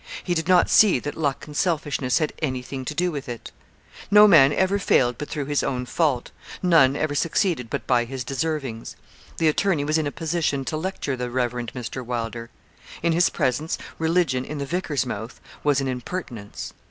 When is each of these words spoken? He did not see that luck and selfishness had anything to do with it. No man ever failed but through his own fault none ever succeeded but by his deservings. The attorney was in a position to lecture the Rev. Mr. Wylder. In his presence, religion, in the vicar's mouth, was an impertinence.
He 0.23 0.33
did 0.33 0.47
not 0.47 0.67
see 0.67 0.97
that 0.97 1.15
luck 1.15 1.45
and 1.45 1.55
selfishness 1.55 2.17
had 2.17 2.33
anything 2.41 2.85
to 2.85 2.95
do 2.95 3.11
with 3.11 3.29
it. 3.29 3.51
No 4.09 4.27
man 4.27 4.51
ever 4.51 4.79
failed 4.79 5.19
but 5.19 5.29
through 5.29 5.45
his 5.45 5.61
own 5.61 5.85
fault 5.85 6.31
none 6.63 6.95
ever 6.95 7.13
succeeded 7.13 7.69
but 7.69 7.85
by 7.85 8.05
his 8.05 8.23
deservings. 8.23 8.95
The 9.37 9.47
attorney 9.47 9.83
was 9.83 9.99
in 9.99 10.07
a 10.07 10.11
position 10.11 10.65
to 10.65 10.75
lecture 10.75 11.15
the 11.15 11.29
Rev. 11.29 11.51
Mr. 11.51 12.03
Wylder. 12.03 12.49
In 13.03 13.11
his 13.13 13.29
presence, 13.29 13.77
religion, 13.99 14.43
in 14.43 14.57
the 14.57 14.65
vicar's 14.65 15.05
mouth, 15.05 15.39
was 15.63 15.79
an 15.79 15.87
impertinence. 15.87 16.73